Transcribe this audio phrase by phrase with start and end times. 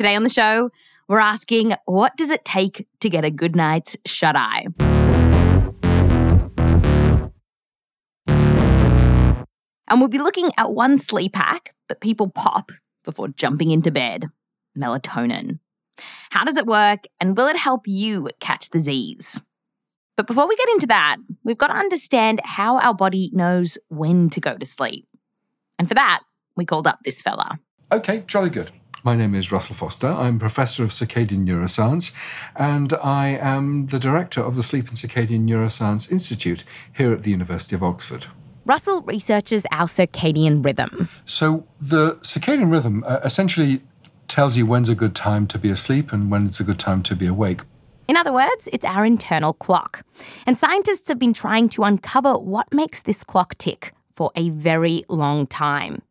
[0.00, 0.70] Today on the show,
[1.08, 4.68] we're asking what does it take to get a good night's shut eye?
[8.26, 12.72] And we'll be looking at one sleep hack that people pop
[13.04, 14.28] before jumping into bed
[14.74, 15.58] melatonin.
[16.30, 19.38] How does it work, and will it help you catch the Z's?
[20.16, 24.30] But before we get into that, we've got to understand how our body knows when
[24.30, 25.06] to go to sleep.
[25.78, 26.22] And for that,
[26.56, 27.60] we called up this fella.
[27.92, 28.72] Okay, jolly good.
[29.02, 30.08] My name is Russell Foster.
[30.08, 32.14] I'm Professor of Circadian Neuroscience,
[32.54, 37.30] and I am the Director of the Sleep and Circadian Neuroscience Institute here at the
[37.30, 38.26] University of Oxford.
[38.66, 41.08] Russell researches our circadian rhythm.
[41.24, 43.80] So, the circadian rhythm uh, essentially
[44.28, 47.02] tells you when's a good time to be asleep and when it's a good time
[47.04, 47.62] to be awake.
[48.06, 50.04] In other words, it's our internal clock.
[50.46, 55.04] And scientists have been trying to uncover what makes this clock tick for a very
[55.08, 56.02] long time.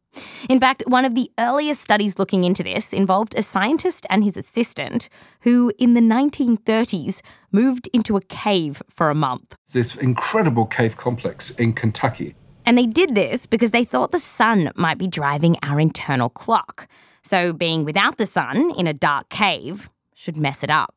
[0.49, 4.37] In fact, one of the earliest studies looking into this involved a scientist and his
[4.37, 5.09] assistant
[5.41, 9.55] who, in the 1930s, moved into a cave for a month.
[9.71, 12.35] This incredible cave complex in Kentucky.
[12.65, 16.87] And they did this because they thought the sun might be driving our internal clock.
[17.23, 20.93] So, being without the sun in a dark cave should mess it up.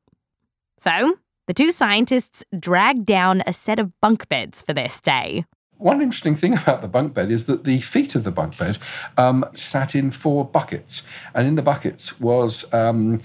[0.80, 5.44] So, the two scientists dragged down a set of bunk beds for their stay.
[5.82, 8.78] One interesting thing about the bunk bed is that the feet of the bunk bed
[9.18, 13.20] um, sat in four buckets, and in the buckets was um,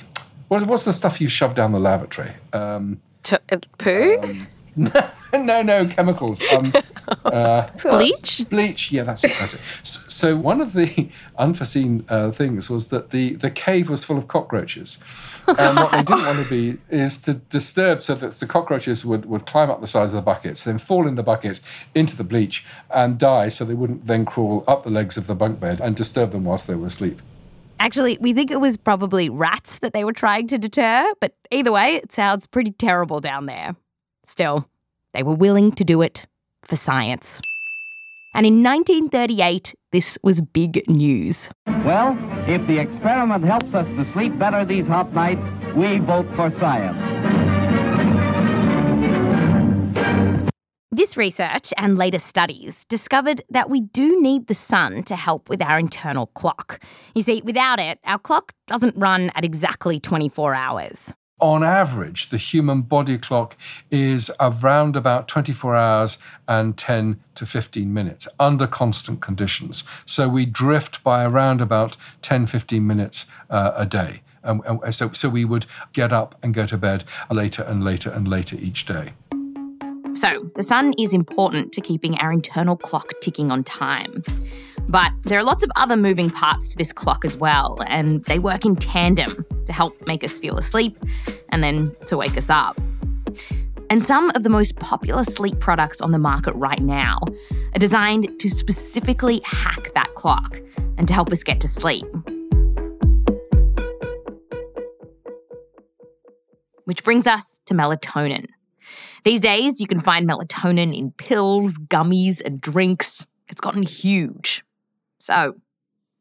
[0.47, 2.33] what, what's the stuff you shove down the lavatory?
[2.53, 4.21] Um, T- uh, poo?
[4.75, 6.41] no, no, chemicals.
[6.51, 6.73] Um,
[7.25, 8.45] uh, Bleach?
[8.49, 9.35] Bleach, yeah, that's it.
[9.39, 9.61] That's it.
[9.83, 14.17] So, so one of the unforeseen uh, things was that the, the cave was full
[14.17, 14.97] of cockroaches.
[15.47, 19.25] And what they didn't want to be is to disturb so that the cockroaches would,
[19.25, 21.59] would climb up the sides of the buckets, then fall in the bucket
[21.93, 25.35] into the bleach and die so they wouldn't then crawl up the legs of the
[25.35, 27.21] bunk bed and disturb them whilst they were asleep.
[27.79, 31.71] Actually, we think it was probably rats that they were trying to deter, but either
[31.71, 33.75] way, it sounds pretty terrible down there.
[34.25, 34.67] Still,
[35.13, 36.25] they were willing to do it
[36.63, 37.39] for science.
[38.33, 41.49] And in 1938, this was big news.
[41.65, 42.17] Well,
[42.47, 45.41] if the experiment helps us to sleep better these hot nights,
[45.75, 46.97] we vote for science.
[50.91, 55.61] This research and later studies discovered that we do need the sun to help with
[55.61, 56.83] our internal clock.
[57.13, 61.13] You see, without it, our clock doesn't run at exactly 24 hours.
[61.39, 63.55] On average, the human body clock
[63.91, 66.17] is around about 24 hours
[66.47, 69.83] and 10 to 15 minutes under constant conditions.
[70.03, 74.21] So we drift by around about 10, 15 minutes uh, a day.
[74.43, 78.09] And, and so, so we would get up and go to bed later and later
[78.09, 79.13] and later each day.
[80.15, 84.23] So, the sun is important to keeping our internal clock ticking on time.
[84.87, 88.39] But there are lots of other moving parts to this clock as well, and they
[88.39, 90.97] work in tandem to help make us feel asleep
[91.49, 92.79] and then to wake us up.
[93.89, 97.19] And some of the most popular sleep products on the market right now
[97.73, 100.59] are designed to specifically hack that clock
[100.97, 102.05] and to help us get to sleep.
[106.83, 108.47] Which brings us to melatonin.
[109.23, 113.25] These days, you can find melatonin in pills, gummies, and drinks.
[113.49, 114.63] It's gotten huge.
[115.17, 115.55] So,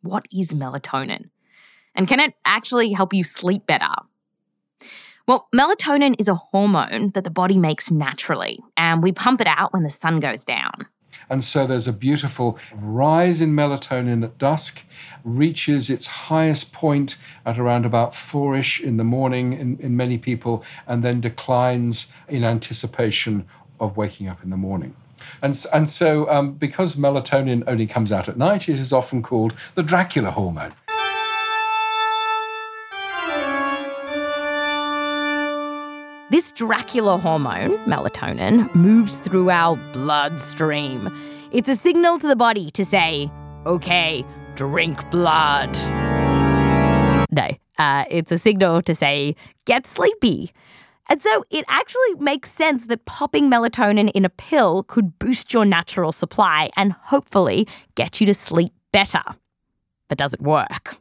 [0.03, 1.31] what is melatonin?
[1.97, 3.89] And can it actually help you sleep better?
[5.27, 9.73] Well, melatonin is a hormone that the body makes naturally, and we pump it out
[9.73, 10.87] when the sun goes down.
[11.29, 14.85] And so there's a beautiful rise in melatonin at dusk,
[15.25, 20.63] reaches its highest point at around about four-ish in the morning in, in many people,
[20.87, 23.47] and then declines in anticipation
[23.81, 24.95] of waking up in the morning.
[25.43, 29.57] And, and so, um, because melatonin only comes out at night, it is often called
[29.75, 30.75] the Dracula hormone.
[36.57, 41.11] Dracula hormone, melatonin, moves through our bloodstream.
[41.53, 43.31] It's a signal to the body to say,
[43.67, 44.25] okay,
[44.55, 45.77] drink blood.
[47.31, 49.37] No, uh, it's a signal to say,
[49.67, 50.51] get sleepy.
[51.11, 55.67] And so it actually makes sense that popping melatonin in a pill could boost your
[55.67, 59.23] natural supply and hopefully get you to sleep better.
[60.09, 60.97] But does it work?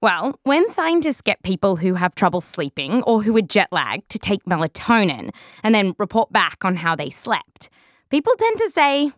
[0.00, 4.18] Well, when scientists get people who have trouble sleeping or who are jet lagged to
[4.18, 5.30] take melatonin
[5.64, 7.68] and then report back on how they slept,
[8.08, 9.10] people tend to say,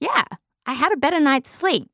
[0.00, 0.24] Yeah,
[0.66, 1.88] I had a better night's sleep.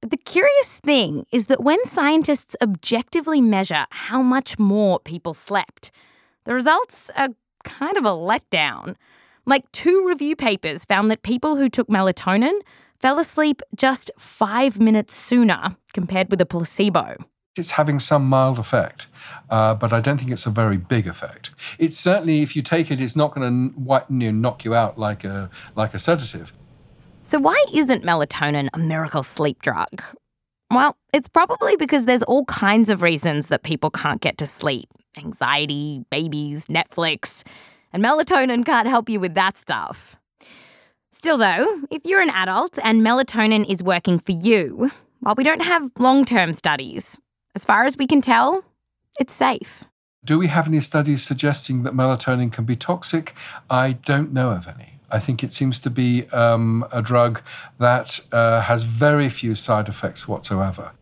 [0.00, 5.90] But the curious thing is that when scientists objectively measure how much more people slept,
[6.44, 7.30] the results are
[7.64, 8.94] kind of a letdown.
[9.46, 12.60] Like two review papers found that people who took melatonin
[13.00, 17.16] fell asleep just five minutes sooner compared with a placebo.
[17.56, 19.08] It's having some mild effect,
[19.50, 21.50] uh, but I don't think it's a very big effect.
[21.78, 24.98] It's certainly, if you take it, it's not going to whiten you knock you out
[24.98, 26.54] like a like a sedative.
[27.24, 30.02] So why isn't melatonin a miracle sleep drug?
[30.70, 34.88] Well, it's probably because there's all kinds of reasons that people can't get to sleep
[35.18, 37.42] anxiety, babies, Netflix,
[37.92, 40.16] and melatonin can't help you with that stuff.
[41.12, 44.90] Still, though, if you're an adult and melatonin is working for you,
[45.20, 47.18] while we don't have long term studies,
[47.54, 48.64] as far as we can tell,
[49.18, 49.84] it's safe.
[50.24, 53.34] Do we have any studies suggesting that melatonin can be toxic?
[53.68, 55.00] I don't know of any.
[55.10, 57.42] I think it seems to be um, a drug
[57.78, 60.92] that uh, has very few side effects whatsoever.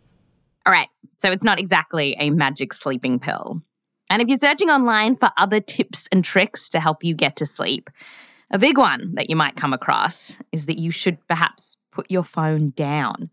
[0.67, 0.89] All right,
[1.19, 3.63] so it's not exactly a magic sleeping pill.
[4.09, 7.47] And if you're searching online for other tips and tricks to help you get to
[7.47, 7.89] sleep,
[8.51, 12.25] a big one that you might come across is that you should perhaps put your
[12.25, 13.31] phone down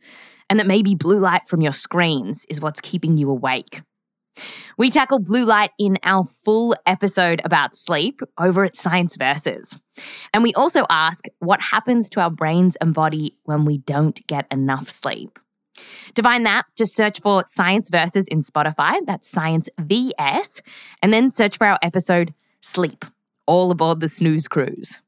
[0.50, 3.82] and that maybe blue light from your screens is what's keeping you awake.
[4.78, 9.80] We tackle blue light in our full episode about sleep over at Science Versus.
[10.34, 14.46] And we also ask what happens to our brains and body when we don't get
[14.52, 15.40] enough sleep.
[16.16, 20.62] To find that, just search for Science Versus in Spotify, that's Science VS,
[21.02, 23.06] and then search for our episode Sleep,
[23.46, 25.02] all aboard the Snooze Cruise.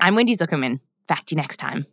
[0.00, 0.80] I'm Wendy Zuckerman.
[1.06, 1.86] Fact you next time.